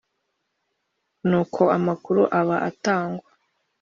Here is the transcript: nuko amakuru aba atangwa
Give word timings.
nuko 1.29 1.61
amakuru 1.77 2.21
aba 2.39 2.57
atangwa 2.69 3.27